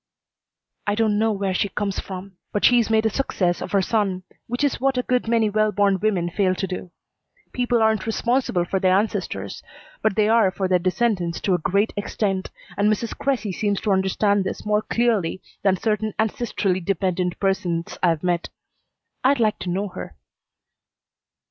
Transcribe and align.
"I 0.87 0.95
don't 0.95 1.19
know 1.19 1.31
where 1.31 1.53
she 1.53 1.69
comes 1.69 1.99
from, 1.99 2.37
but 2.51 2.65
she's 2.65 2.89
made 2.89 3.05
a 3.05 3.09
success 3.11 3.61
of 3.61 3.71
her 3.71 3.83
son, 3.83 4.23
which 4.47 4.63
is 4.63 4.81
what 4.81 4.97
a 4.97 5.03
good 5.03 5.27
many 5.27 5.47
well 5.47 5.71
born 5.71 5.99
women 5.99 6.27
fail 6.31 6.55
to 6.55 6.65
do. 6.65 6.89
People 7.53 7.83
aren't 7.83 8.07
responsible 8.07 8.65
for 8.65 8.79
their 8.79 8.97
ancestors, 8.97 9.61
but 10.01 10.15
they 10.15 10.27
are 10.27 10.49
for 10.49 10.67
their 10.67 10.79
descendants 10.79 11.39
to 11.41 11.53
a 11.53 11.59
great 11.59 11.93
extent, 11.95 12.49
and 12.77 12.91
Mrs. 12.91 13.15
Cressy 13.15 13.51
seems 13.51 13.79
to 13.81 13.91
understand 13.91 14.43
this 14.43 14.65
more 14.65 14.81
clearly 14.81 15.39
than 15.61 15.77
certain 15.77 16.15
ancestrally 16.17 16.83
dependent 16.83 17.39
persons 17.39 17.99
I 18.01 18.09
have 18.09 18.23
met. 18.23 18.49
I'd 19.23 19.39
like 19.39 19.59
to 19.59 19.69
know 19.69 19.89
her." 19.89 20.15